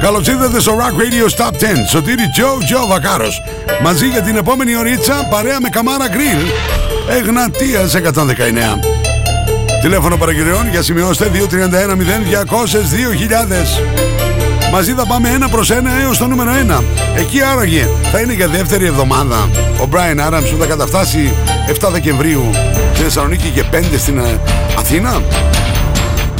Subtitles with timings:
[0.00, 1.54] Καλώς ήρθατε στο Rock Radio Top 10
[1.88, 3.42] Σωτήρι Τζο Τζο Βακάρος.
[3.82, 6.46] Μαζί για την επόμενη ωρίτσα Παρέα με Καμάρα Γκριλ.
[7.18, 7.98] Εγνατίας 119
[9.82, 11.60] Τηλέφωνο παραγγελιών για σημειώστε 231 0200
[14.70, 16.82] 2000 Μαζί θα πάμε ένα προς ένα έως το νούμερο 1
[17.16, 17.88] Εκεί άραγε.
[18.12, 19.48] Θα είναι για δεύτερη εβδομάδα.
[19.82, 21.34] Ο Brian Adams που θα καταφτάσει
[21.80, 22.50] 7 Δεκεμβρίου
[22.94, 24.40] Στη Θεσσαλονίκη και 5 στην ε,
[24.78, 25.22] Αθήνα.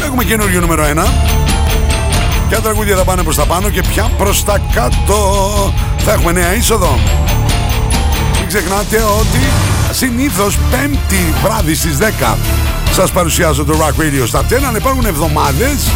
[0.05, 1.40] Έχουμε καινούργιο νούμερο 1
[2.51, 5.75] Ποια τραγούδια θα πάνε προς τα πάνω και ποια προς τα κάτω.
[5.99, 6.99] Θα έχουμε νέα είσοδο.
[8.39, 9.39] Μην ξεχνάτε ότι
[9.93, 12.37] συνήθως πέμπτη βράδυ στις 10
[12.93, 15.91] Σας παρουσιάζω το Rock Radio στα 10 Αλλά υπάρχουν εβδομάδες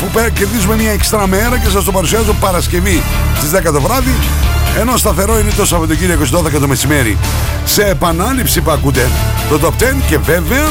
[0.00, 3.02] που κερδίζουμε μια εξτρά μέρα και σας το παρουσιάζω Παρασκευή
[3.36, 4.14] στις 10 το βράδυ
[4.80, 7.18] ενώ σταθερό είναι το Σαββατοκύριακο στις 12 το μεσημέρι.
[7.64, 9.10] Σε επανάληψη που ακούτε
[9.48, 10.70] το Top 10 και βέβαια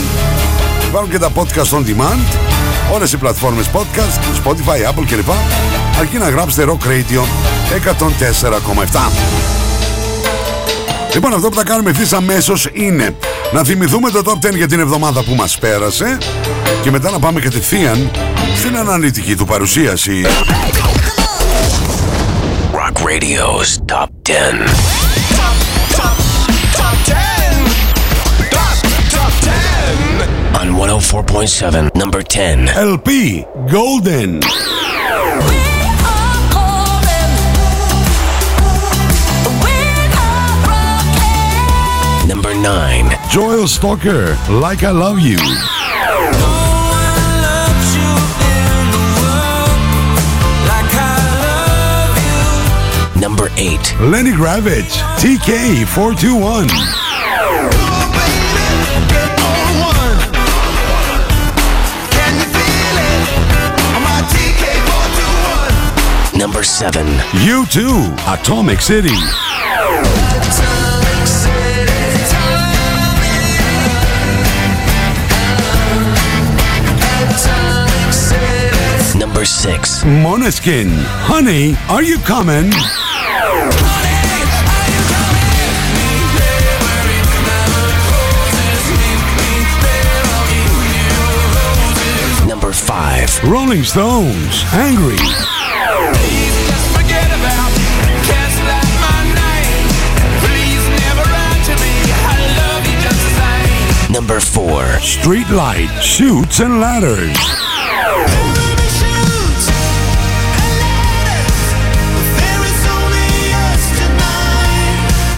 [0.87, 2.51] υπάρχουν και τα podcast on demand
[2.93, 5.29] όλες οι πλατφόρμες podcast Spotify, Apple κλπ
[5.99, 7.21] αρκεί να γράψετε Rock Radio
[8.39, 9.11] 104,7
[11.13, 13.15] Λοιπόν αυτό που θα κάνουμε ευθύς αμέσως είναι
[13.51, 16.17] να θυμηθούμε το Top 10 για την εβδομάδα που μας πέρασε
[16.81, 18.11] και μετά να πάμε κατευθείαν
[18.55, 20.25] στην αναλυτική του παρουσίαση.
[22.73, 25.10] Rock Radio's Top 10.
[30.71, 30.79] 10.
[30.79, 32.69] 104.7, number 10.
[32.69, 34.39] LP Golden.
[42.27, 43.11] Number 9.
[43.29, 45.37] Joel Stalker, Like I Love You.
[53.19, 53.95] Number 8.
[53.99, 57.00] Lenny Gravitch, TK421.
[66.61, 67.07] Number 7.
[67.43, 69.09] You too, Atomic City.
[79.17, 80.03] Number 6.
[80.03, 80.89] Moneskin,
[81.25, 82.69] Honey, Are You Coming?
[92.47, 93.43] Number 5.
[93.45, 95.17] Rolling Stones, Angry.
[104.21, 104.83] Number 4.
[104.99, 107.35] Streetlight, Shoots and Ladders.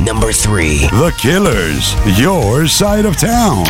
[0.01, 0.79] Number 3.
[0.89, 3.63] The Killers, Your Side of Town.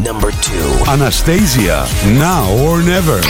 [0.00, 0.84] Number 2.
[0.86, 3.20] Anastasia, Now or Never.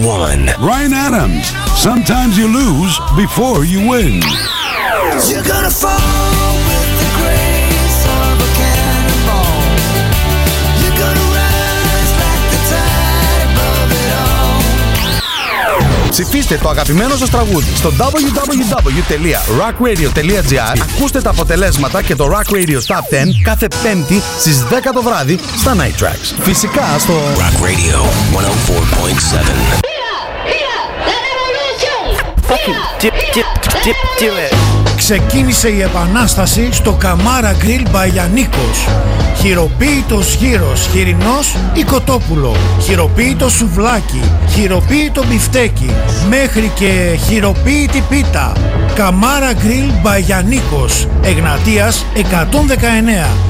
[0.00, 0.48] Number 1.
[0.60, 4.20] Ryan Adams, Sometimes You Lose Before You Win.
[5.28, 9.60] You're gonna fall with the grace of a cannonball.
[10.80, 14.58] You're gonna rise like the tide above it all.
[16.10, 22.74] Ψηφίστε το αγαπημένο σας τραγούδι στο www.rockradio.gr Ακούστε τα αποτελέσματα και το Rock Radio Top
[22.74, 22.76] 10
[23.42, 26.34] κάθε πέμπτη στις 10 το βράδυ στα Night Tracks.
[26.40, 27.98] Φυσικά στο Rock Radio
[29.78, 29.89] 104.7.
[34.96, 38.86] Ξεκίνησε η επανάσταση στο Καμάρα Γκριλ Μπαγιανίκος.
[39.40, 42.56] Χειροποίητος γύρος, χοιρινός ή κοτόπουλο.
[42.82, 45.90] Χειροποίητο σουβλάκι, χειροποίητο μπιφτέκι,
[46.28, 48.52] μέχρι και χειροποίητη πίτα.
[48.94, 53.49] Καμάρα Γκριλ Μπαγιανίκος, Εγνατίας 119.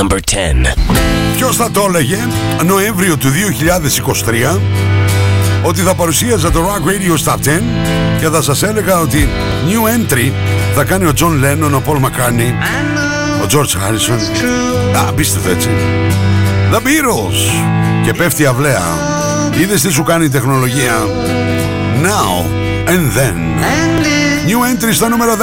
[0.00, 0.20] Number 10.
[1.36, 2.18] Ποιος θα το έλεγε
[2.64, 3.28] Νοέμβριο του
[4.54, 4.58] 2023
[5.62, 7.38] ότι θα παρουσίαζα το Rock Radio Top 10
[8.20, 9.28] και θα σας έλεγα ότι
[9.68, 10.32] new entry
[10.74, 12.52] θα κάνει ο John Lennon, ο Paul McCartney,
[13.42, 14.20] ο George Harrison.
[14.96, 15.68] Α, απίστευτο έτσι.
[16.72, 17.64] The Beatles.
[18.04, 18.82] Και πέφτει αυλαία.
[19.60, 21.06] Είδες τι σου κάνει η τεχνολογία.
[22.02, 22.44] Now
[22.88, 23.36] and then.
[23.74, 24.08] And if
[24.50, 25.36] New entry στο νούμερο 10.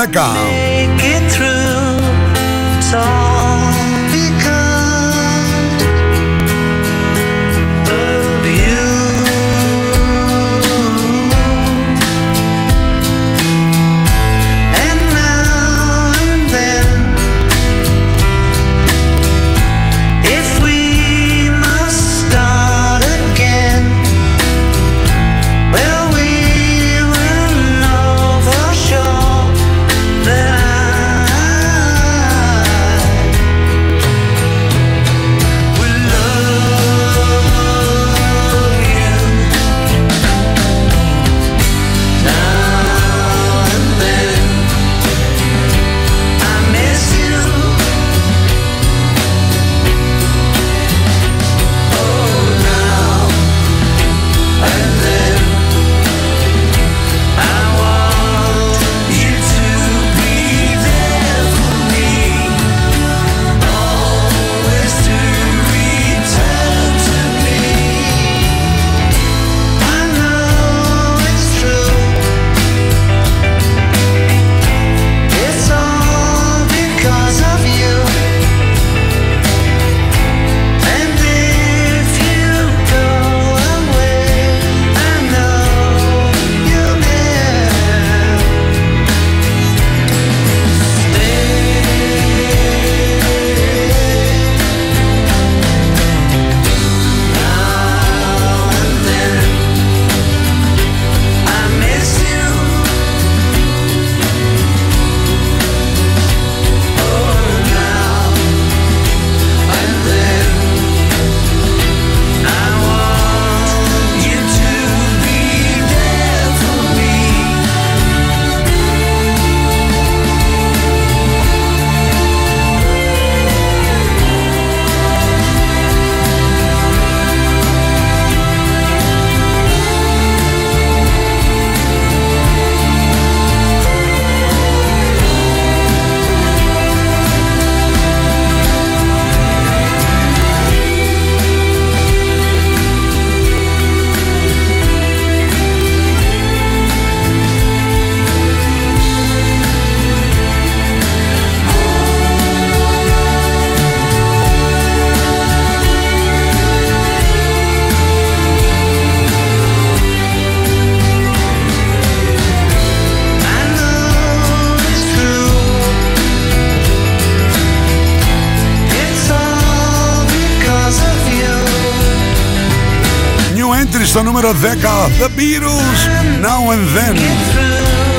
[174.46, 175.24] Νούμερο 10.
[175.24, 176.00] The Beatles.
[176.42, 177.18] Now and then.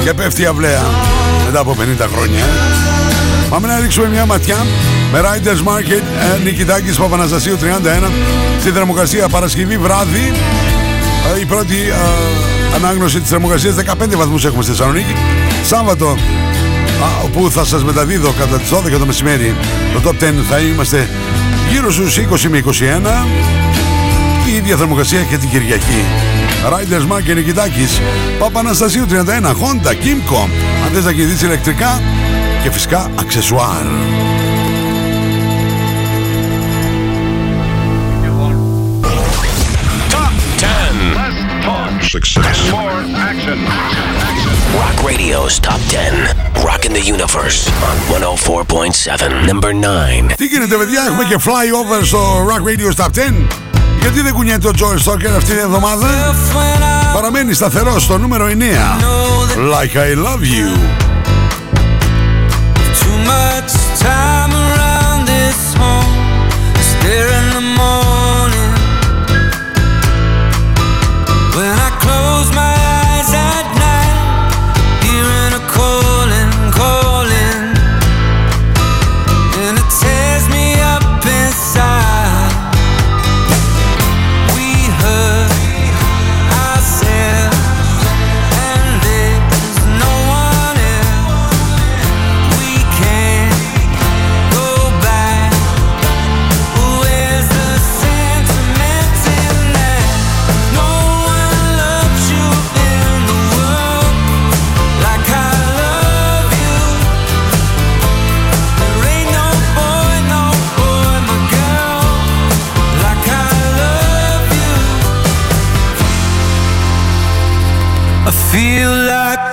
[0.04, 0.82] Και πέφτει η αυλαία
[1.44, 2.44] μετά από 50 χρόνια.
[3.50, 4.56] Πάμε να ρίξουμε μια ματιά
[5.12, 6.02] με Riders Market
[6.36, 8.10] ε, Νικητάκης Παπαναστασίου 31
[8.60, 10.32] στη θερμοκρασία Παρασκευή βράδυ.
[11.36, 15.14] Ε, η πρώτη ε, ανάγνωση της θερμοκρασίας 15 βαθμούς έχουμε στη Θεσσαλονίκη.
[15.64, 16.16] Σάββατο
[17.24, 19.54] α, που θα σας μεταδίδω κατά τις 12 το μεσημέρι
[19.92, 21.08] το Top 10 θα είμαστε
[21.70, 23.55] γύρω στους 20 με 21 η
[24.66, 26.04] ίδια θερμοκρασία και την Κυριακή.
[26.70, 28.00] Riders Mark και Νικητάκης,
[28.38, 30.48] Παπαναστασίου 31, Honda, Kimco.
[30.86, 32.00] Αν θες να κινηθείς ηλεκτρικά
[32.62, 33.84] και φυσικά αξεσουάρ.
[40.10, 41.16] Top 10.
[42.16, 42.58] Success.
[42.76, 43.58] More action.
[44.80, 46.12] Rock Radio's Top 10.
[46.68, 47.58] Rockin' the Universe
[47.88, 49.46] on 104.7.
[49.52, 50.34] Number 9.
[50.36, 53.65] Τι γίνεται παιδιά, έχουμε και flyover στο Rock Radio Top 10.
[54.06, 56.06] Γιατί δεν κουνιέται ο Joel Stalker αυτή την εβδομάδα;
[57.14, 58.50] Παραμένει σταθερός στο νούμερο 9.
[59.56, 60.68] Like I love you.
[63.00, 63.72] Too much
[64.02, 64.35] time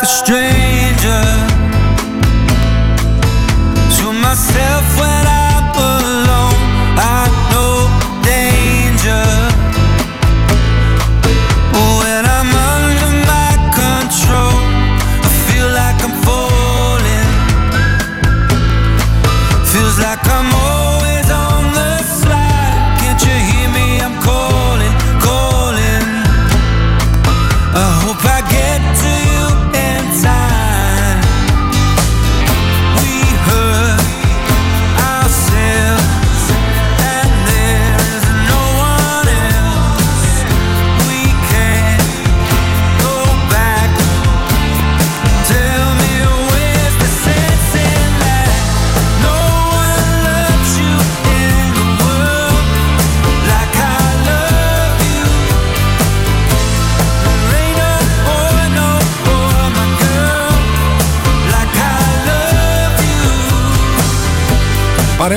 [0.06, 0.73] Strange.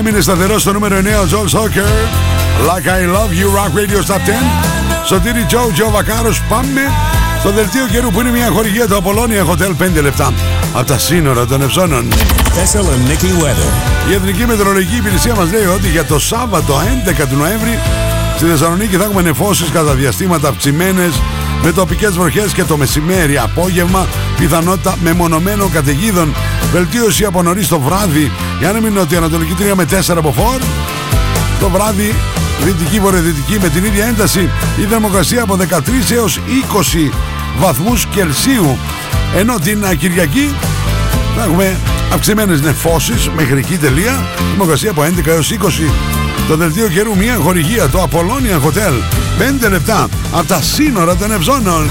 [0.06, 1.84] Παρέμεινε σταθερό στο νούμερο 9 ο Τζον Σόκερ.
[2.68, 5.04] Like I love you, Rock Radio's Top 10.
[5.06, 6.34] Σωτήρη JoJo Βακάρο.
[6.48, 6.80] Πάμε
[7.38, 10.32] στο δελτίο καιρού που είναι μια χορηγία του Απολλώνια Hotel 5 λεπτά
[10.72, 12.08] από τα σύνορα των Ευζώνων.
[12.12, 14.10] Thessaloniki weather.
[14.10, 16.80] Η Εθνική Μετεωρολογική Υπηρεσία μας λέει ότι για το Σάββατο
[17.22, 17.78] 11 του Νοέμβρη
[18.36, 21.20] στη Θεσσαλονίκη θα έχουμε νεφώσεις κατά διαστήματα αυξημένες
[21.62, 24.06] με τοπικές βροχές και το μεσημέρι απόγευμα
[24.38, 26.34] πιθανότητα μεμονωμένων καταιγίδων.
[26.72, 28.32] Βελτίωση από νωρίς το βράδυ.
[28.58, 30.60] Για να μην νοτιοανατολική 3 με 4 από φόρ.
[31.60, 32.14] Το βράδυ
[32.64, 34.50] δυτική βορειοδυτική με την ίδια ένταση.
[34.80, 36.40] Η θερμοκρασία από 13 έως
[37.06, 37.10] 20
[37.58, 38.78] βαθμούς Κελσίου.
[39.36, 40.54] Ενώ την α, Κυριακή
[41.36, 41.76] θα έχουμε
[42.12, 44.26] αυξημένες νεφώσεις μέχρι εκεί τελεία.
[44.50, 45.54] Θερμοκρασία από 11 έως 20
[46.48, 48.92] το δελτίο καιρού μια χορηγία το Apollonia Hotel.
[49.66, 51.90] 5 λεπτά από τα σύνορα των Ευζώνων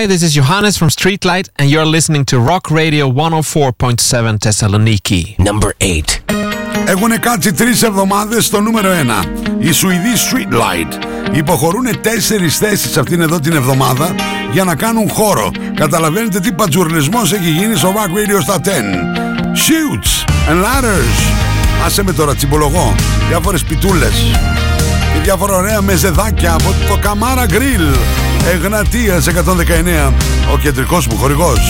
[0.00, 5.38] Hi, this is Johannes from Streetlight, and you're listening to Rock Radio 104.7 Thessaloniki.
[5.38, 6.22] Number 8.
[6.84, 9.24] Έχουν κάτσει τρεις εβδομάδες στο νούμερο 1.
[9.58, 10.92] Οι Σουηδοί Streetlight
[11.36, 14.14] υποχωρούν τέσσερις θέσεις αυτήν εδώ την εβδομάδα
[14.52, 15.50] για να κάνουν χώρο.
[15.74, 18.68] Καταλαβαίνετε τι πατζουρλισμό έχει γίνει στο Rock Radio στα 10.
[19.54, 21.32] Shoots and ladders.
[21.84, 22.94] Άσε με τώρα τσιμπολογώ.
[23.28, 24.14] Διάφορες πιτούλες.
[25.20, 27.96] Και διάφορα ωραία μεζεδάκια από το Καμάρα Grill.
[28.52, 30.12] Εγνατίας 119.
[30.52, 31.60] Ο κεντρικός μου χορηγός.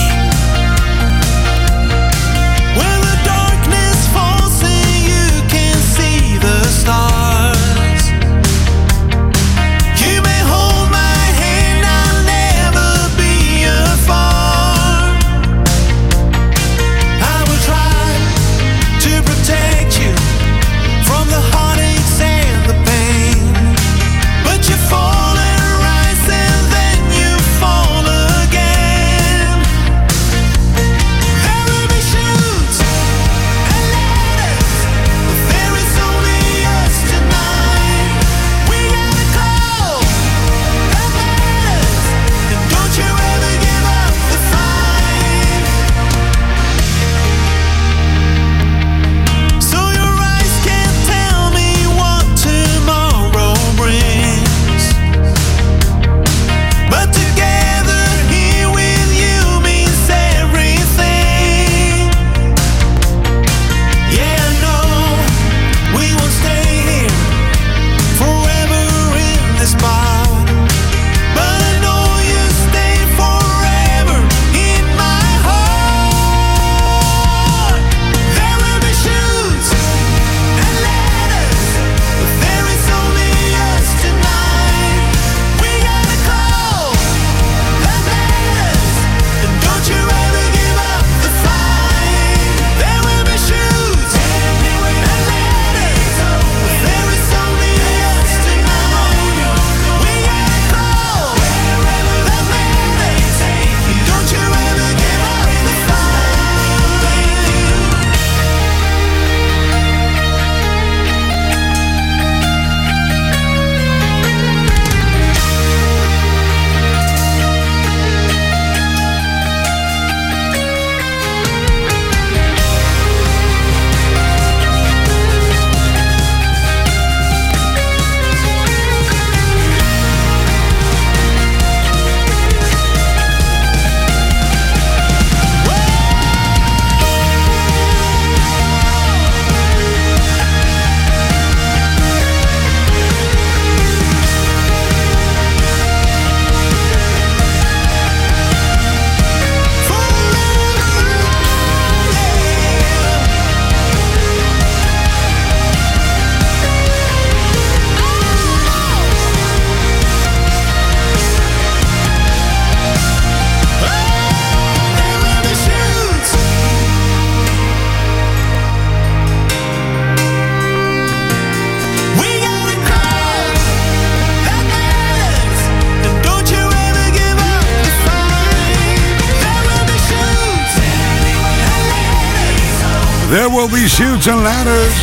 [184.01, 184.97] Chutes and Ladders,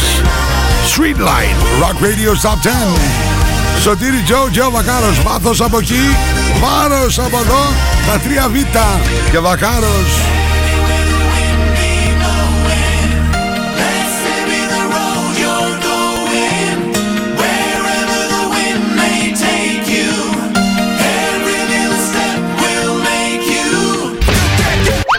[0.83, 2.73] Streetlight, Rock Radio Top 10.
[3.81, 5.19] Σωτήρι Τζο, Τζο Βακάρος,
[5.61, 6.17] από εκεί,
[6.61, 7.73] βάρος από εδώ,
[8.07, 8.55] τα τρία Β
[9.31, 9.39] και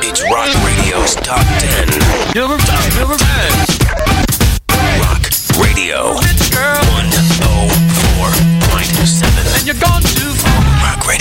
[0.09, 2.09] It's Rock Radio's Top 10.
[2.35, 2.99] Number 10.
[2.99, 3.68] Number 10.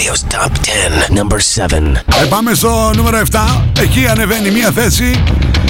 [0.09, 1.19] Radio's Top 10.
[1.19, 2.03] Number 7.
[2.23, 3.39] Ε, πάμε στο νούμερο 7.
[3.81, 5.23] Εκεί ανεβαίνει μία θέση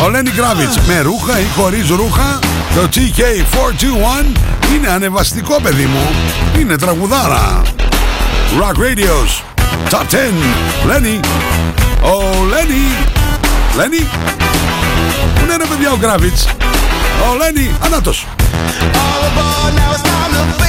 [0.03, 2.39] ο Λένι Κράβιτς με ρούχα ή χωρίς ρούχα.
[2.75, 4.37] Το TK421
[4.75, 6.09] είναι ανεβαστικό παιδί μου.
[6.59, 7.63] Είναι τραγουδάρα.
[8.61, 9.43] Rock Radio's
[9.91, 10.87] Top 10.
[10.87, 11.21] Λένι.
[12.03, 12.83] Ο Λένι.
[13.77, 14.09] Λένι.
[15.35, 16.47] Πού είναι ρε παιδιά ο Κράβιτς;
[17.31, 17.71] Ο Λένι.
[17.85, 18.27] Ανάτος.
[18.79, 20.68] All aboard, now it's time to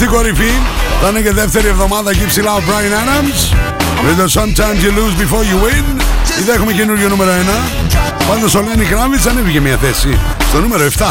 [0.00, 0.52] στην κορυφή.
[1.02, 3.54] Θα είναι και δεύτερη εβδομάδα εκεί ψηλά ο Brian Adams.
[4.02, 6.00] Με το Sometimes You Lose Before You Win.
[6.40, 7.34] Είδα έχουμε καινούριο νούμερο 1.
[8.28, 10.18] Πάντως ο Lenny Kravitz ανέβηκε μια θέση.
[10.48, 11.04] Στο νούμερο 7.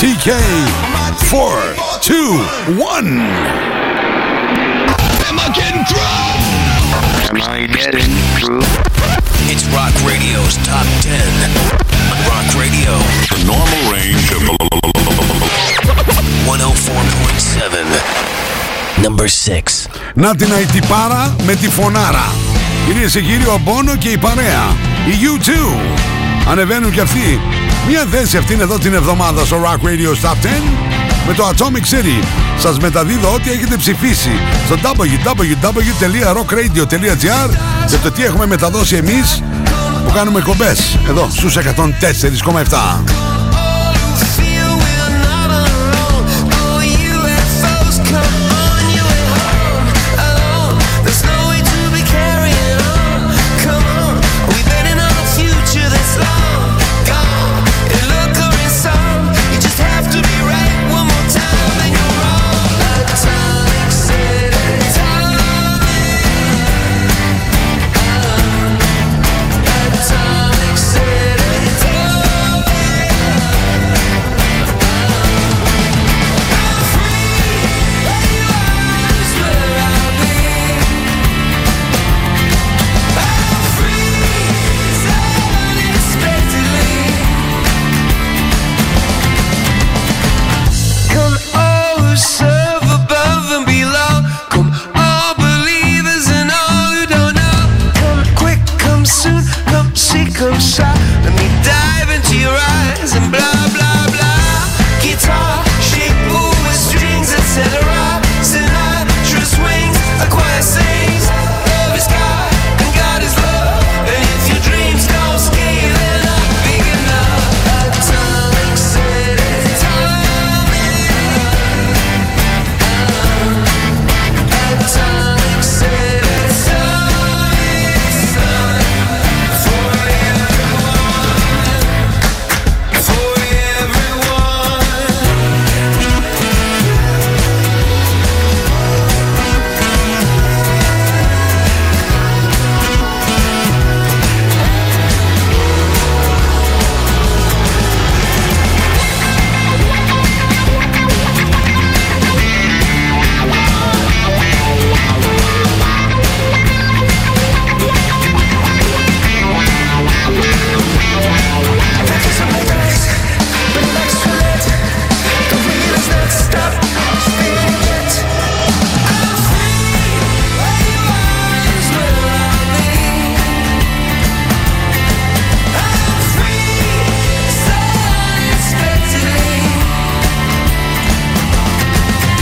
[0.00, 0.28] TK
[1.30, 2.14] 4, 2,
[3.00, 3.20] 1.
[9.52, 11.10] It's Rock Radio's Top 10.
[12.30, 12.92] Rock Radio.
[13.34, 14.75] The normal range of
[16.46, 16.50] 104.7.
[19.04, 19.28] Number 6.
[20.14, 22.32] Να την αιτυπάρα με τη φωνάρα.
[22.86, 24.76] Κυρίες και κύριοι, ο Μπόνο και η παρέα.
[25.06, 25.50] Η U2.
[26.50, 27.40] Ανεβαίνουν και αυτοί.
[27.88, 30.34] Μια θέση αυτήν εδώ την εβδομάδα στο Rock Radio Top 10
[31.26, 32.24] με το Atomic City.
[32.58, 37.50] Σας μεταδίδω ό,τι έχετε ψηφίσει στο www.rockradio.gr
[37.90, 39.42] και το τι έχουμε μεταδώσει εμείς
[40.06, 43.15] που κάνουμε κομπές εδώ στους 104,7.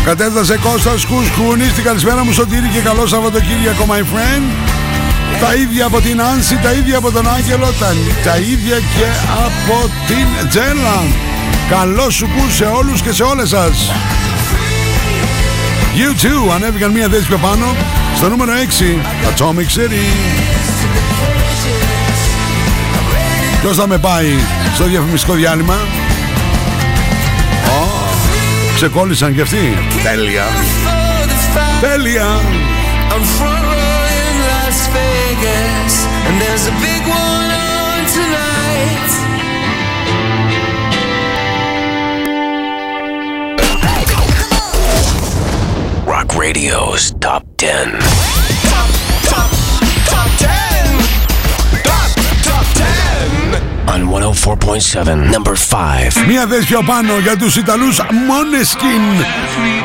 [0.05, 4.43] Κατέφτασε Κώστας Κουσκούνης Την καλησπέρα μου Σωτήρη και καλό Σαββατοκύριακο my friend.
[5.41, 9.07] Τα ίδια από την Άνση, τα ίδια από τον Άγγελο Τα, τα ίδια και
[9.45, 11.03] από την Τζέλα.
[11.69, 13.91] Καλό σου κου σε όλους και σε όλες σας.
[15.95, 17.65] You too ανέβηκαν μία θέση πιο πάνω
[18.17, 18.99] Στο νούμερο 6
[19.31, 20.05] Atomic City.
[23.61, 24.35] Ποιος θα με πάει
[24.75, 26.04] στο διαφημιστικό διάλειμμα; Ω,
[28.76, 30.46] Ξεκόλλησαν κι αυτοί Τέλεια
[31.82, 32.40] Τέλεια
[33.12, 35.94] I'm front row in Las Vegas,
[36.28, 39.12] and there's a big one on tonight.
[46.06, 48.43] Rock Radio's Top 10.
[53.95, 56.27] On 104.7, number 5.
[56.27, 59.25] Μία θέση πιο πάνω για τους Ιταλούς Måneskin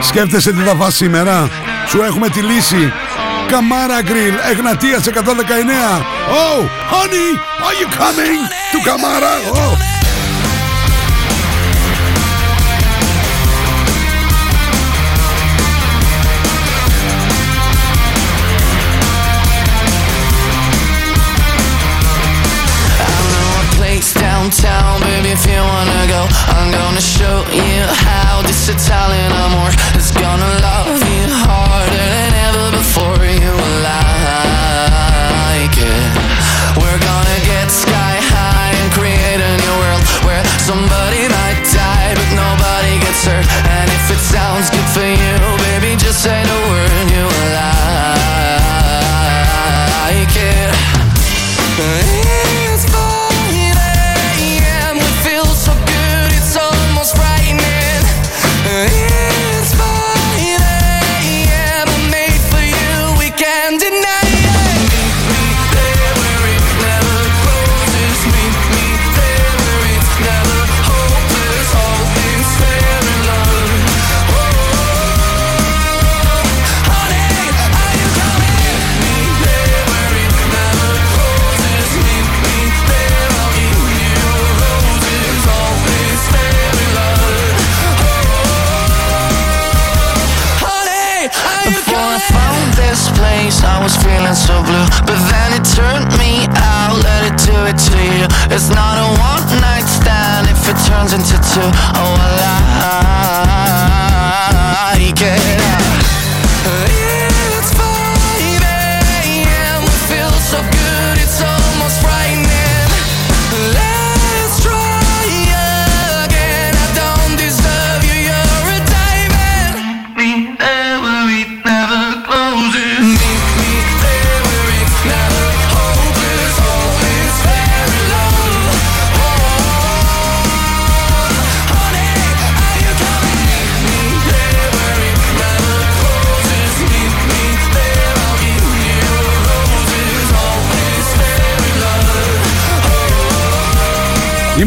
[0.02, 1.50] Σκέφτεσαι τι θα φας σήμερα;
[1.88, 2.94] Σου έχουμε τη λύση
[3.48, 5.12] Καμάρα Γκριλ Εγνατίας 119
[6.30, 6.60] Oh,
[6.94, 7.30] honey,
[7.68, 8.40] are you coming
[8.72, 9.89] to Καμάρα; Oh.
[27.00, 27.29] Show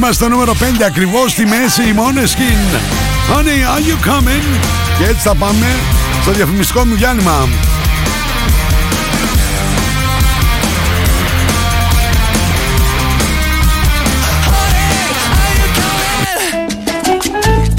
[0.04, 2.76] Είμαστε στο νούμερο 5 ακριβώς στη μέση η Måneskin
[3.32, 4.58] Honey, are you coming?
[4.98, 5.66] Και έτσι θα πάμε
[6.22, 7.48] στο διαφημιστικό μου διάλειμμα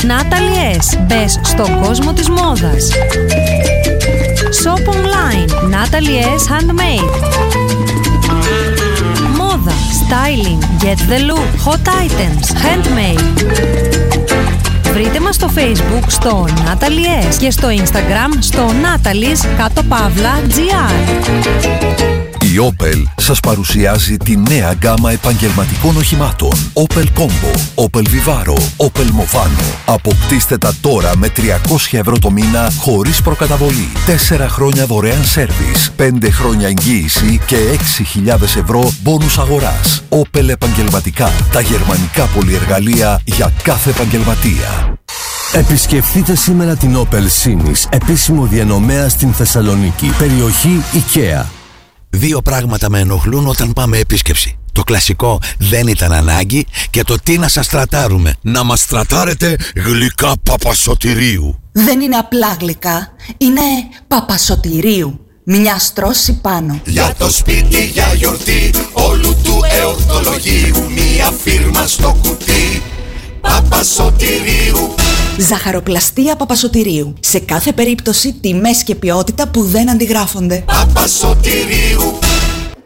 [0.01, 0.99] Natalie S.
[1.05, 2.89] Μπες στον κόσμο της μόδας.
[4.63, 5.49] Shop online.
[5.73, 6.43] Natalie S.
[6.51, 7.13] Handmade.
[10.13, 10.25] Μόδα.
[10.25, 10.61] Styling.
[10.83, 11.49] Get the look.
[11.65, 12.45] Hot items.
[12.63, 13.21] Handmade.
[14.93, 17.35] Βρείτε μας στο Facebook στο Natalie S.
[17.39, 22.22] και στο Instagram στο Natalie's κάτω παύλα GR.
[22.53, 29.73] Η Opel σας παρουσιάζει τη νέα γκάμα επαγγελματικών οχημάτων Opel Combo, Opel Vivaro, Opel Movano.
[29.85, 31.41] Αποκτήστε τα τώρα με 300
[31.91, 33.87] ευρώ το μήνα χωρίς προκαταβολή.
[34.37, 37.57] 4 χρόνια δωρεάν σέρβις, 5 χρόνια εγγύηση και
[38.25, 40.03] 6.000 ευρώ μπόνους αγοράς.
[40.09, 44.97] Opel Επαγγελματικά, τα γερμανικά πολυεργαλεία για κάθε επαγγελματία.
[45.53, 51.45] Επισκεφτείτε σήμερα την Opel Sinis, επίσημο διανομέα στην Θεσσαλονίκη, περιοχή IKEA.
[52.15, 54.57] Δύο πράγματα με ενοχλούν όταν πάμε επίσκεψη.
[54.71, 58.35] Το κλασικό δεν ήταν ανάγκη και το τι να σας τρατάρουμε.
[58.41, 61.59] Να μας τρατάρετε γλυκά παπασωτηρίου.
[61.71, 63.61] Δεν είναι απλά γλυκά, είναι
[64.07, 65.19] παπασωτηρίου.
[65.45, 66.81] Μια στρώση πάνω.
[66.85, 72.81] Για το σπίτι, για γιορτή, όλου του εορτολογίου, μία φίρμα στο κουτί.
[73.43, 74.95] Παπασωτηρίου
[75.37, 77.13] Ζαχαροπλαστεία Παπασωτηρίου.
[77.19, 80.63] Σε κάθε περίπτωση τιμές και ποιότητα που δεν αντιγράφονται.
[80.65, 82.19] Παπασωτηρίου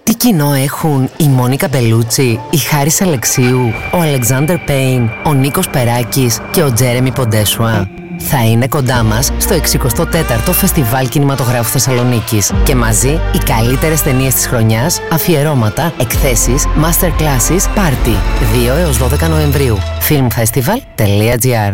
[0.03, 6.39] Τι κοινό έχουν η Μόνικα Μπελούτσι, η Χάρης Αλεξίου, ο Αλεξάνδρ Πέιν, ο Νίκος Περάκης
[6.51, 13.19] και ο Τζέρεμι Ποντέσουα; Θα είναι κοντά μας στο 64ο Φεστιβάλ Κινηματογράφου Θεσσαλονίκης και μαζί
[13.33, 18.15] οι καλύτερες ταινίες της χρονιάς, αφιερώματα, εκθέσεις, masterclasses, πάρτι.
[18.53, 19.77] 2 έως 12 Νοεμβρίου.
[20.09, 21.73] filmfestival.gr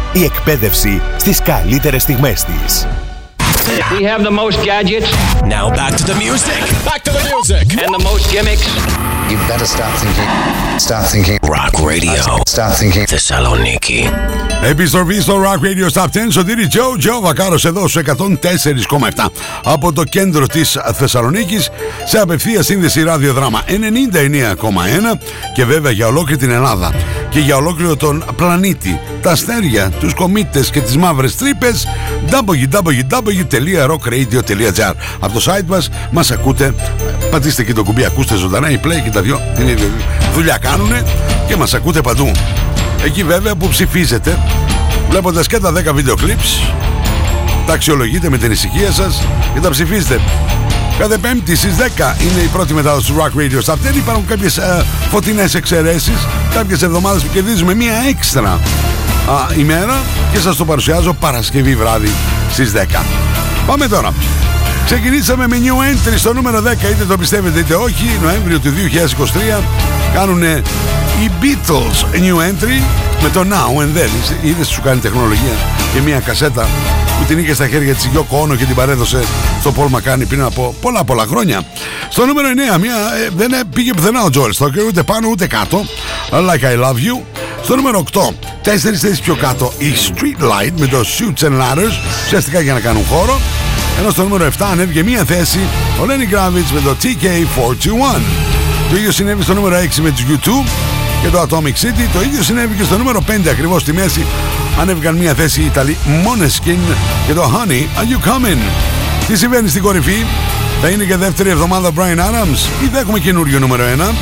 [0.13, 2.87] Η εκπαίδευση στις καλύτερες στιγμές της.
[3.67, 5.09] We have the most gadgets.
[5.43, 6.61] Now back to the music.
[6.89, 7.65] Back to the music.
[7.81, 8.65] And the most gimmicks.
[9.29, 10.29] You better start thinking
[10.79, 12.21] Start thinking Rock Radio.
[12.45, 14.09] Start thinking Θεσσαλονίκη.
[14.63, 19.25] Επιστροφή στο Rock Radio Stop 10 Σωτήρι Τζο, Τζο Βακάρος εδώ στο 104,7
[19.63, 21.69] από το κέντρο της Θεσσαλονίκης
[22.05, 25.19] σε απευθεία σύνδεση ραδιοδράμα 99,1
[25.53, 26.93] και βέβαια για ολόκληρη την Ελλάδα
[27.29, 31.87] και για ολόκληρο τον πλανήτη τα αστέρια, τους κομίτες και τις μαύρες τρύπες
[33.57, 36.73] www.rockradio.gr Από το site μας μας ακούτε.
[37.31, 39.85] Πατήστε και το κουμπί ακούστε ζωντανά η play και τα δυο την ίδια
[40.33, 41.03] δουλειά κάνουνε
[41.47, 42.31] και μας ακούτε παντού.
[43.03, 44.37] Εκεί βέβαια που ψηφίζετε
[45.09, 46.73] Βλέποντας και τα 10 βίντεο clips
[47.65, 50.19] Τα αξιολογείτε με την ησυχία σας Και τα ψηφίζετε.
[50.99, 51.79] Κάθε πέμπτη στις 10
[52.21, 56.27] είναι η πρώτη μετάδοση του Rock Radio Stop 10 Υπάρχουν κάποιες ε, φωτεινές εξαιρέσεις.
[56.53, 58.59] Κάποιες εβδομάδες που κερδίζουμε μία έξτρα α,
[59.57, 60.01] ημέρα
[60.33, 62.11] Και σας το παρουσιάζω Παρασκευή βράδυ
[62.51, 62.77] στις 10
[63.65, 64.13] Πάμε τώρα
[64.85, 68.73] Ξεκινήσαμε με new entry στο νούμερο 10 Είτε το πιστεύετε είτε όχι Νοέμβριο του
[69.59, 69.63] 2023
[70.13, 70.43] Κάνουν
[71.21, 72.81] οι Beatles new entry
[73.23, 74.45] με το Now and Then.
[74.45, 75.53] Είδες σου κάνει τεχνολογία;
[75.93, 76.67] Και μια κασέτα
[77.19, 79.23] που την είχε στα χέρια της Yoko Ono και την παρέδωσε
[79.59, 81.61] στο Paul McCartney πριν από πολλά πολλά χρόνια.
[82.09, 85.85] Στο νούμερο 9 μια, ε, δεν πήγε πουθενά ο Joel Stoker ούτε πάνω ούτε κάτω.
[86.31, 87.21] Like I Love You.
[87.63, 88.19] Στο νούμερο 8
[88.61, 91.93] τέσσερις θέσεις πιο κάτω η Street Light με το Shoots and Ladders
[92.25, 93.39] ουσιαστικά για να κάνουν χώρο.
[93.99, 95.59] Ενώ στο νούμερο 7 ανέβηκε μία θέση
[95.99, 98.21] ο Lenny Kravitz με το TK421.
[98.89, 100.69] Το ίδιο συνέβη στο νούμερο 6 με τους YouTube
[101.21, 102.07] και το Atomic City.
[102.13, 104.25] Το ίδιο συνέβη και στο νούμερο 5 ακριβώς στη μέση.
[104.79, 106.95] Ανέβηκαν μία θέση οι Ιταλοί Måneskin
[107.27, 108.59] και το Honey Are You Coming;
[109.27, 110.25] Τι συμβαίνει στην κορυφή;
[110.81, 114.13] Θα είναι και δεύτερη εβδομάδα Brian Adams ή θα έχουμε καινούριο νούμερο 1.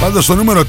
[0.00, 0.64] Πάντα στο νούμερο 4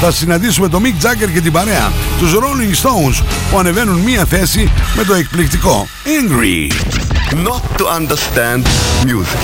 [0.00, 4.72] θα συναντήσουμε τον Mick Jagger και την παρέα τους Rolling Stones που ανεβαίνουν μία θέση
[4.96, 6.72] με το εκπληκτικό Angry.
[7.34, 8.64] Not to understand
[9.06, 9.40] music.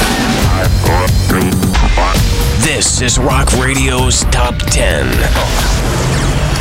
[2.59, 5.07] This is Rock Radio's Top 10.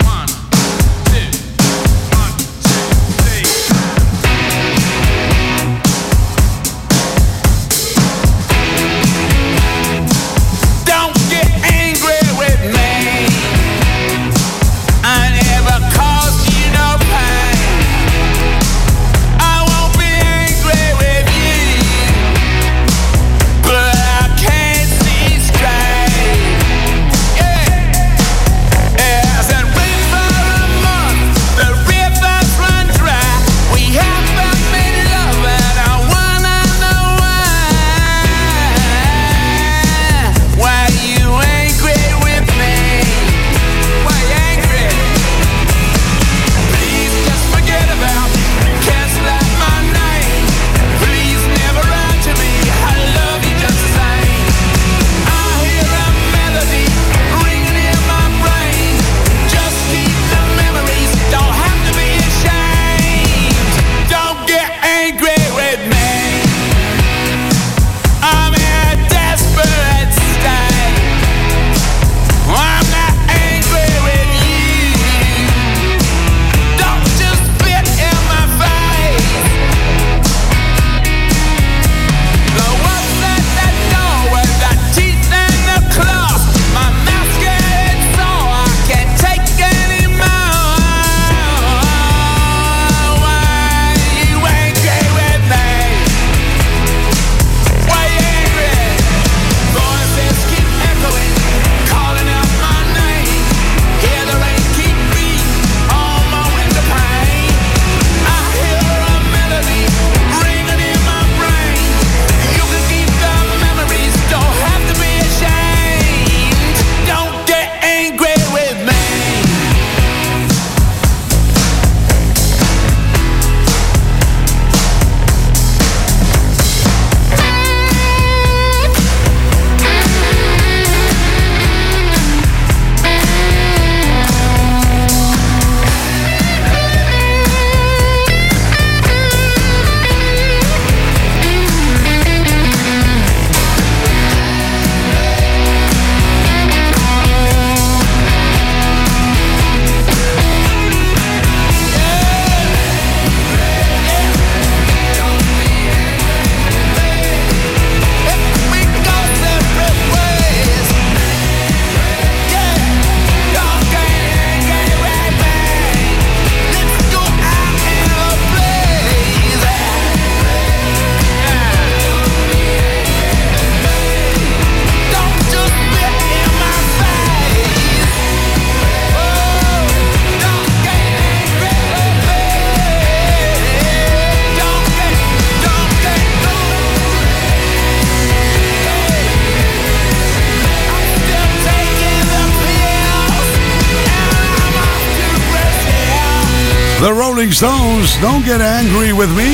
[197.58, 199.50] Stones, Don't Get Angry With Me.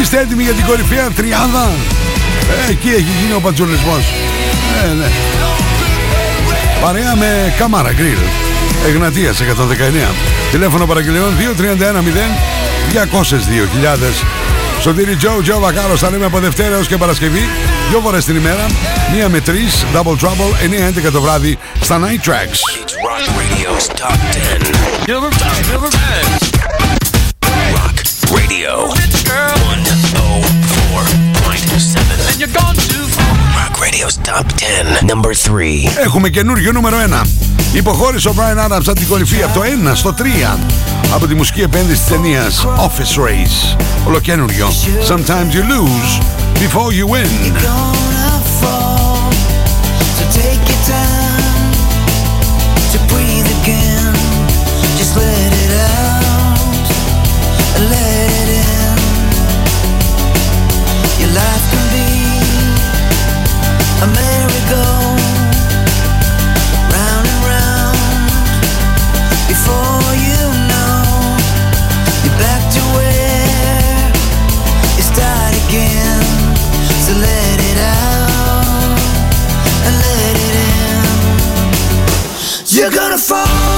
[0.00, 1.68] Είστε έτοιμοι για την κορυφαία τριάδα;
[2.68, 4.04] Ε, εκεί έχει γίνει ο πατζουλισμός.
[4.84, 5.10] Ε, ναι.
[6.82, 8.18] Παρέα με Καμάρα Γκριλ.
[8.88, 10.14] Εγνατίας 119.
[10.50, 12.36] Τηλέφωνο παραγγελιών 2310
[12.92, 14.24] 202.000.
[14.80, 17.48] Σωτήρι Τζο, Τζο Βακάρος θα λέμε από Δευτέρα έως και Παρασκευή.
[17.88, 18.66] Δυο φορές την ημέρα.
[19.14, 20.52] Μία με τρεις, Double Trouble,
[21.08, 22.58] 9-11 το βράδυ στα Night Tracks.
[23.06, 25.12] Rock Radio's Top 10.
[25.12, 25.72] Number 10.
[25.72, 25.90] Number
[26.50, 26.55] 10.
[28.55, 28.95] Rock Radio 104.7.
[32.29, 33.33] And you're gone too far.
[33.59, 35.05] Rock Radio's Top 10.
[35.05, 35.89] Number 3.
[36.03, 37.27] Έχουμε καινούριο νούμερο 1.
[37.73, 40.13] Υποχώρησε ο Brian Adams από την κορυφή από το 1 στο
[40.53, 40.57] 3
[41.13, 43.77] από τη μουσική επένδυση της ταινίας Office Race.
[44.07, 44.67] Ολοκένουριο.
[45.07, 46.19] Sometimes you lose
[46.59, 47.29] before you win.
[47.63, 49.31] gonna fall.
[50.17, 51.71] So take your time
[52.91, 53.94] to breathe again.
[82.86, 83.75] You're gonna fall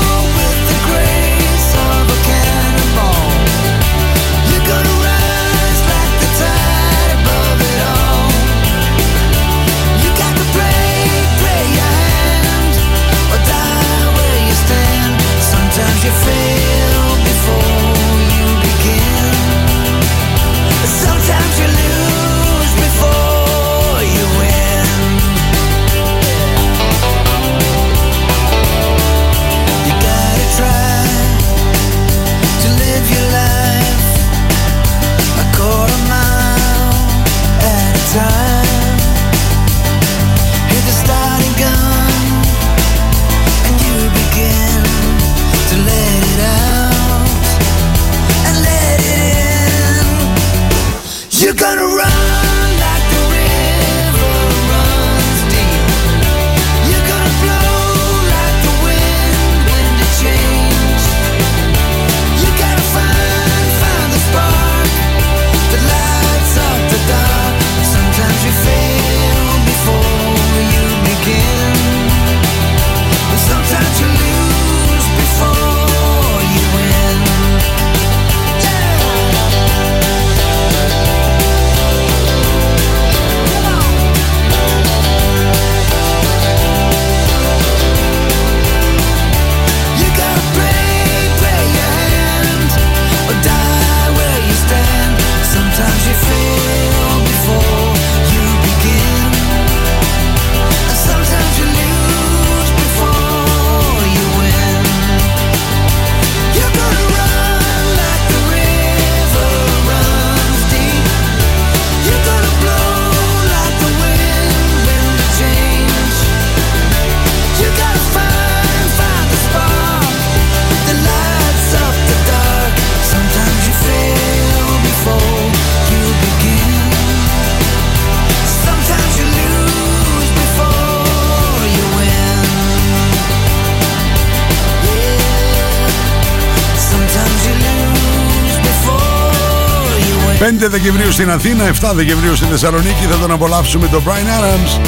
[140.49, 144.81] 5 Δεκεμβρίου στην Αθήνα, 7 Δεκεμβρίου στη Θεσσαλονίκη θα τον απολαύσουμε το Brian Adams.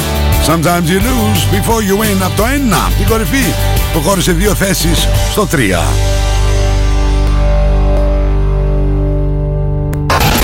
[0.49, 2.47] Sometimes you lose before you win από το 1.
[2.97, 3.53] Την κορυφή
[3.93, 5.55] που χώρισε δύο θέσεις στο 3.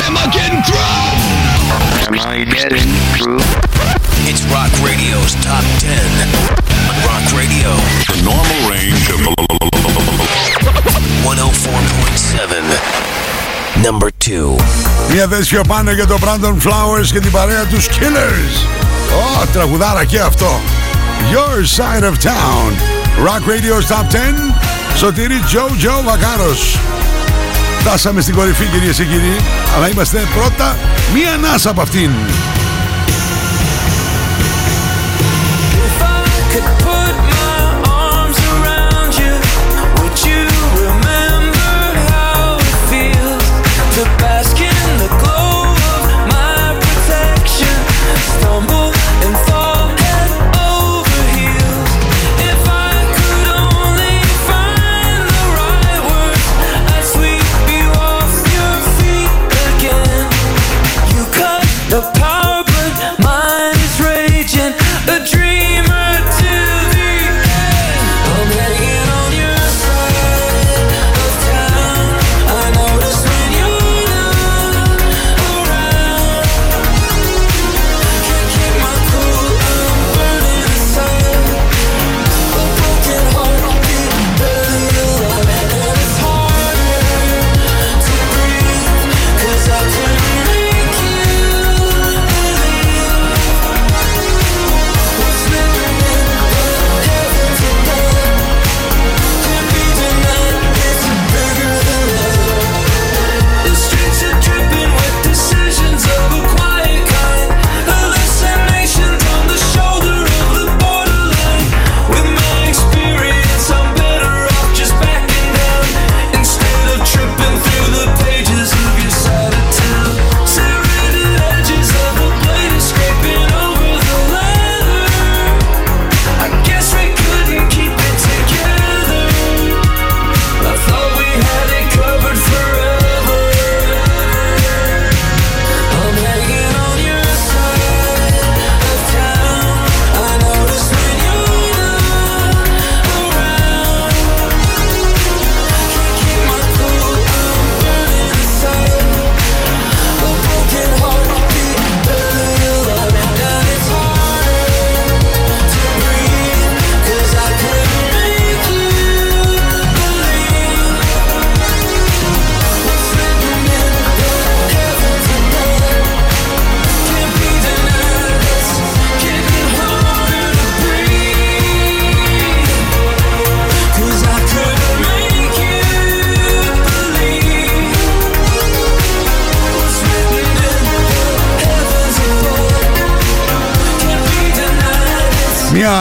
[0.07, 0.15] Am
[2.33, 3.41] I getting through?
[4.29, 5.89] It's Rock Radio's Top 10.
[6.89, 7.69] On Rock Radio.
[13.89, 14.55] Number 2.
[15.11, 18.67] Μια θέση πιο πάνω για το Brandon Flowers και την παρέα τους Killers.
[19.41, 20.59] Ω, τραγουδάρα και αυτό.
[21.31, 22.71] Your Side of Town.
[23.25, 24.55] Rock Radio's Top 10.
[24.95, 26.79] Σωτήρι Τζο Τζο Βακάρος.
[27.79, 29.37] Φτάσαμε στην κορυφή κυρίες και κύριοι,
[29.75, 30.77] αλλά είμαστε πρώτα
[31.13, 32.11] μία ανάσα από αυτήν.
[35.85, 36.96] If I could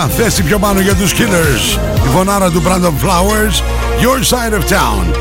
[0.04, 1.78] Θέσει πιο πάνω για τους killers.
[2.06, 3.62] η φωνάρα του Brandon Flowers.
[4.00, 5.14] Your side of town.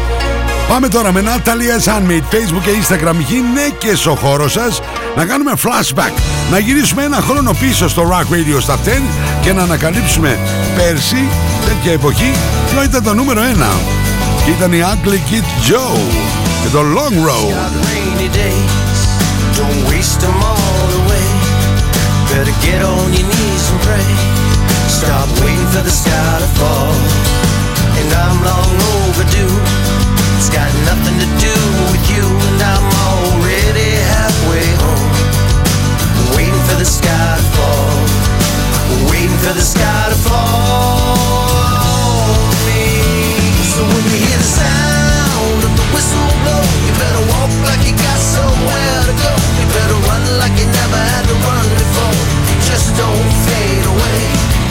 [0.67, 2.35] Πάμε τώρα με Natalia Sanmate.
[2.35, 3.15] Facebook και Instagram.
[3.27, 4.81] Γυναίκες ο χώρος σας
[5.15, 6.13] να κάνουμε flashback.
[6.51, 8.89] Να γυρίσουμε ένα χρόνο πίσω στο Rock Radio στα 10
[9.41, 10.39] και να ανακαλύψουμε
[10.75, 11.27] πέρσι,
[11.65, 12.31] τέτοια εποχή,
[12.75, 13.79] που ήταν το νούμερο 1.
[14.57, 15.99] Ήταν η Ugly Kid Joe.
[16.63, 17.53] και το Long Road.
[24.95, 26.95] Stop waiting for the sky to fall.
[27.99, 28.71] And I'm long
[29.03, 29.55] overdue.
[30.39, 31.55] It's got nothing to do
[31.91, 35.11] with you, and I'm already halfway home.
[36.31, 37.91] Waiting for the sky to fall.
[39.11, 41.11] Waiting for the sky to fall.
[43.75, 47.91] So when you hear the sound of the whistle blow, you better walk like you
[47.99, 49.31] got somewhere to go.
[49.59, 52.04] You better run like you never had to run before.
[52.75, 54.21] Just don't fade away.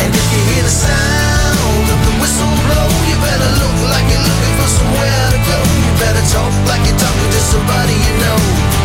[0.04, 4.20] And if you hear the sound of the whistle blow, you better look like you're
[4.20, 5.58] looking for somewhere to go.
[5.88, 8.40] You better talk like you're talking to somebody you know.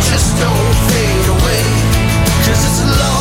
[0.08, 1.68] Just don't fade away.
[2.48, 3.19] Cause it's a long,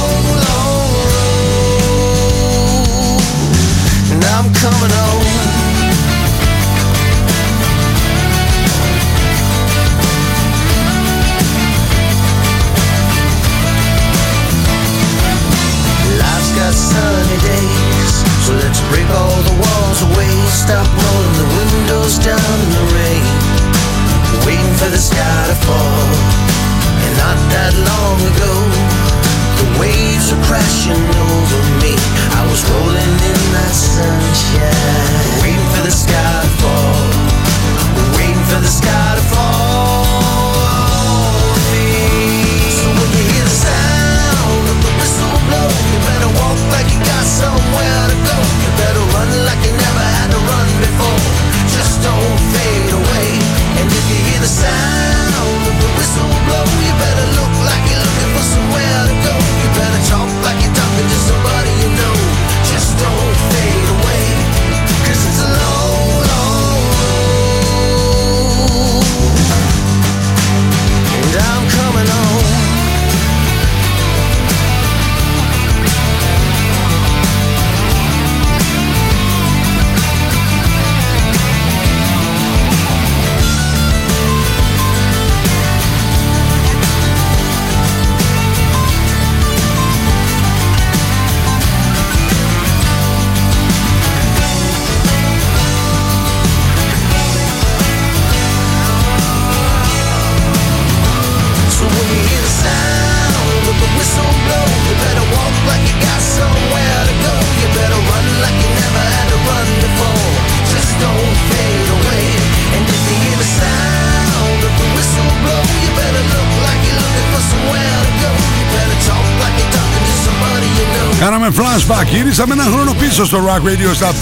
[121.53, 124.13] Κάναμε flashback, γυρίσαμε ένα χρόνο πίσω στο Rock Radio Stop 10.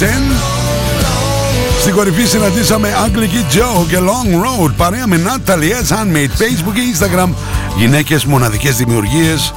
[1.80, 5.96] Στην κορυφή συναντήσαμε Ugly Kid Joe και Long Road παρέα με Natalie S.
[5.96, 7.28] Handmade, Facebook και Instagram.
[7.76, 9.52] Γυναίκες, μοναδικές δημιουργίες.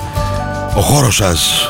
[0.76, 1.70] Ο χώρος σας.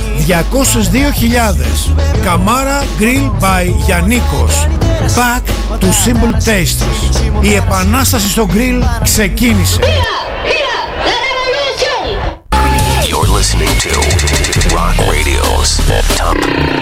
[0.27, 4.67] 202.000 Καμάρα Grill by Γιαννίκος
[5.15, 5.41] Back
[5.79, 9.79] to Simple Tastes Η επανάσταση στο grill ξεκίνησε
[13.09, 13.91] You're listening to
[14.77, 15.71] Rock Radio's
[16.19, 16.37] Top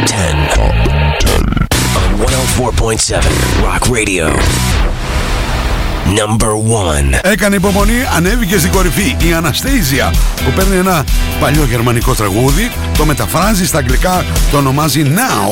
[0.06, 0.76] 10 on
[2.20, 4.89] 104.7 Rock Radio.
[6.10, 6.54] Number
[7.24, 7.32] 1.
[7.32, 11.04] Έκανε υπομονή, ανέβηκε στην κορυφή η Αναστέιζια που παίρνει ένα
[11.40, 15.52] παλιό γερμανικό τραγούδι, το μεταφράζει στα αγγλικά, το ονομάζει Now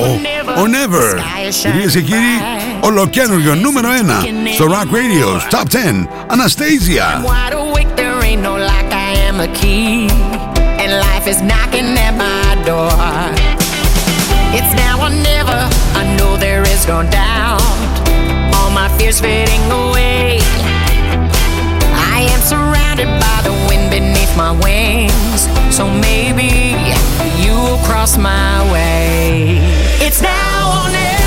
[0.57, 1.21] or Never.
[1.61, 2.41] Κυρίες και κύριοι,
[2.79, 5.63] ολοκένουργιο νούμερο 1 στο Rock Radio Top
[6.03, 7.23] 10 Αναστέιζια.
[7.25, 10.09] wide awake, there ain't no lock, I am a key.
[10.81, 12.91] And life is knocking at my door.
[14.57, 15.59] It's now or never,
[15.99, 17.46] I know there is no doubt.
[18.97, 20.39] Fears fading away.
[22.13, 25.47] I am surrounded by the wind beneath my wings.
[25.75, 26.75] So maybe
[27.41, 29.59] you will cross my way.
[30.01, 31.26] It's now or never.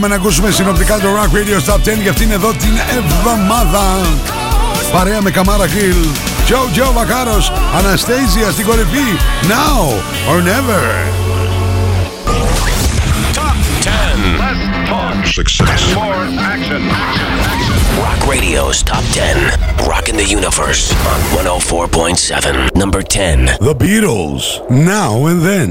[0.00, 4.00] Πάμε να ακούσουμε συνοπτικά το Rock Radio Top 10 για αυτήν εδώ την εβδομάδα.
[4.92, 5.96] Παρέα με Καμάρα Γκριλ,
[6.48, 9.16] Joe Joe Βακάρος, Αναστέζια στην κορυφή.
[9.42, 9.84] Now
[10.30, 10.82] or never.
[14.42, 15.26] Less talk.
[15.40, 15.80] Success.
[15.94, 16.82] More action.
[18.04, 19.36] Rock Radio's Top 10.
[19.92, 20.82] Rocking the Universe
[21.12, 22.74] on 104.7.
[22.82, 23.44] Number 10.
[23.70, 25.70] The Beatles, Now and Then.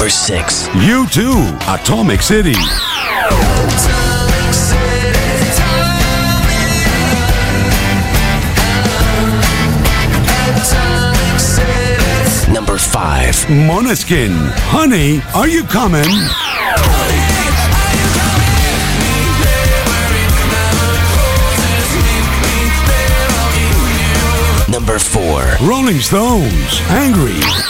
[0.00, 0.68] Number 6.
[0.76, 2.54] You too, Atomic City.
[12.50, 13.34] Number 5.
[13.68, 14.50] Monoskin.
[14.72, 16.08] Honey, Are You Coming?
[24.70, 25.68] Number 4.
[25.68, 27.69] Rolling Stones, Angry.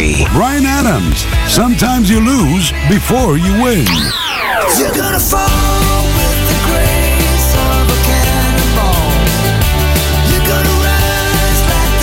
[0.00, 0.24] Perry.
[0.32, 1.26] Brian Adams.
[1.52, 3.84] Sometimes you lose before you win.
[4.78, 5.48] You're gonna fall.
[11.68, 12.00] Like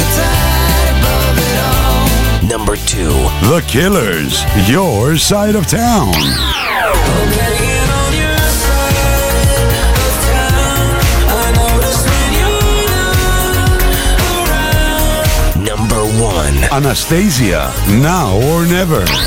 [2.41, 3.09] the Number two,
[3.49, 6.13] The Killers, Your Side of Town.
[16.77, 19.26] Anastasia, Now or Never.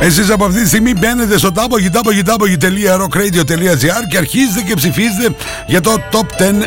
[0.00, 5.34] Εσείς από αυτή τη στιγμή μπαίνετε στο www.rockradio.gr και αρχίζετε και ψηφίζετε
[5.66, 6.22] για το Top 10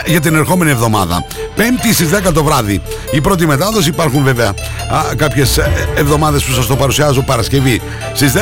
[0.06, 1.26] για την ερχόμενη εβδομάδα.
[1.56, 2.82] Πέμπτη στις 10 το βράδυ.
[3.12, 4.54] Η πρώτη μετάδοση υπάρχουν βέβαια α,
[5.16, 7.82] κάποιες ε, εβδομάδες που σας το παρουσιάζω Παρασκευή
[8.14, 8.38] στις 10,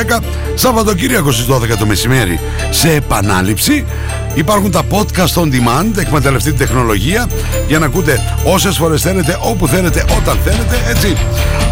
[0.55, 3.85] Σαββατοκύριακο στις 12 το μεσημέρι σε επανάληψη
[4.37, 7.27] Υπάρχουν τα podcast on demand, εκμεταλλευτείτε την τεχνολογία
[7.67, 11.07] για να ακούτε όσες φορές θέλετε, όπου θέλετε, όταν θέλετε, έτσι.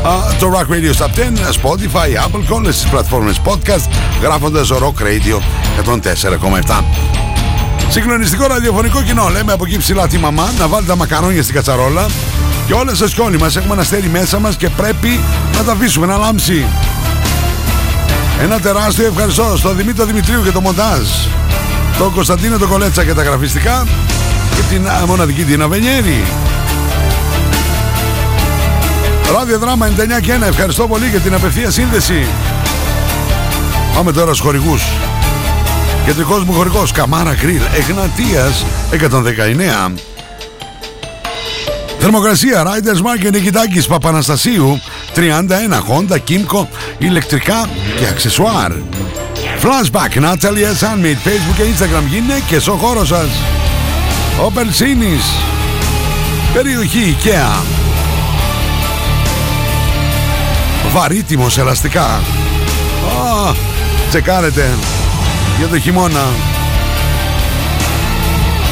[0.04, 3.90] Α, το Rock Radio Stop 10, Spotify, Apple, και όλες τις πλατφόρμες podcast,
[4.22, 5.40] γράφοντας Rock Radio
[5.76, 6.84] 104,7.
[7.90, 9.30] Συγκλονιστικό ραδιοφωνικό κοινό.
[9.30, 12.06] Λέμε από εκεί ψηλά τη μαμά να βάλει τα μακαρόνια στην κατσαρόλα.
[12.68, 15.20] Και όλες σας και όλοι μας έχουμε ένα αστέρι μέσα μας και πρέπει
[15.58, 16.66] να τα αφήσουμε να λάμψει.
[18.42, 21.08] Ένα τεράστιο ευχαριστώ στον Δημήτρη Δημητρίου για το μοντάζ.
[21.98, 23.88] Τον Κωνσταντίνο τον Κολέτσα για τα γραφιστικά.
[24.56, 26.24] Και την α, μοναδική Τίνα Βενιέρη.
[29.34, 30.48] Ράδιο Δράμα 99 και 1.
[30.48, 32.28] Ευχαριστώ πολύ για την απευθεία σύνδεση.
[33.96, 34.84] Πάμε τώρα στους χορηγούς.
[36.06, 39.94] Κεντρικός μου χορηγός Καμάρα Γκριλ Εγνατίας 119
[42.00, 44.82] Θερμοκρασία Riders Market Νικητάκης Παπαναστασίου
[45.16, 46.66] 31 Honda Kimco
[46.98, 47.70] ηλεκτρικά
[48.00, 48.72] και αξεσουάρ
[49.66, 53.30] Flashback Natalia Sunmeet Facebook και Instagram γυναίκες ο χώρος σας
[54.48, 55.44] Opel Sinis
[56.54, 57.64] Περιοχή IKEA
[60.94, 63.54] Βαρύτιμος ελαστικά Α,
[64.10, 64.70] Τσεκάρετε
[65.58, 66.26] για το χειμώνα.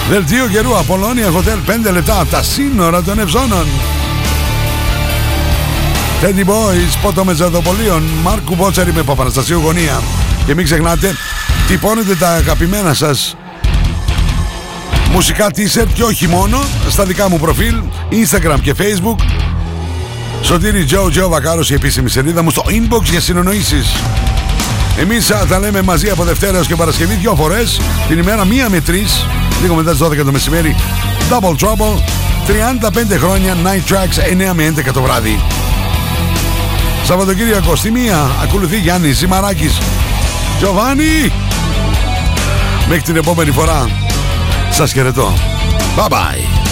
[0.10, 3.66] Δελτίο καιρού Απολώνια Hotel 5 λεπτά από τα σύνορα των Ευζώνων.
[6.24, 10.02] Teddy Boys, πότο μεζαδοπολίων, Μάρκου Μπότσαρη με Παπαναστασίου Γωνία.
[10.46, 11.16] Και μην ξεχνάτε,
[11.68, 13.36] τυπώνετε τα αγαπημένα σας
[15.12, 17.76] μουσικά t-shirt και όχι μόνο στα δικά μου προφίλ,
[18.12, 19.20] Instagram και Facebook.
[20.42, 23.96] Σωτήρι Τζο Τζο Βακάρος η επίσημη σελίδα μου στο inbox για συνονοήσεις.
[25.00, 28.70] Εμείς α, τα λέμε μαζί από Δευτέρα έως και Παρασκευή δύο φορές την ημέρα μία
[28.70, 29.26] με τρεις
[29.62, 30.76] λίγο μετά τις 12 το μεσημέρι
[31.30, 32.02] Double Trouble
[33.14, 35.40] 35 χρόνια Night Tracks 9 με 11 το βράδυ
[37.04, 39.78] Σαββατοκύριακο στη μία ακολουθεί Γιάννης Ζημαράκης.
[40.58, 41.32] Τζοβάνι!
[42.88, 43.90] Μέχρι την επόμενη φορά
[44.72, 45.34] Σας χαιρετώ.
[45.98, 46.63] Bye bye